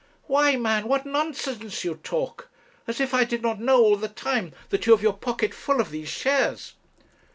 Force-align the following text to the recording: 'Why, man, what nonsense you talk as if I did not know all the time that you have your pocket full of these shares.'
'Why, 0.25 0.55
man, 0.55 0.87
what 0.87 1.05
nonsense 1.05 1.83
you 1.83 1.93
talk 1.93 2.49
as 2.87 2.99
if 2.99 3.13
I 3.13 3.23
did 3.23 3.43
not 3.43 3.61
know 3.61 3.83
all 3.83 3.97
the 3.97 4.07
time 4.07 4.51
that 4.69 4.87
you 4.87 4.93
have 4.93 5.03
your 5.03 5.13
pocket 5.15 5.53
full 5.53 5.79
of 5.79 5.91
these 5.91 6.09
shares.' 6.09 6.73